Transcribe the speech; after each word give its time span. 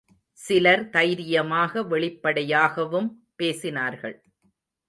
சிலர் 0.39 0.89
தைரியமாக 0.89 1.83
வெளிப்படையாகவும் 1.83 3.09
பேசினார்கள். 3.37 4.17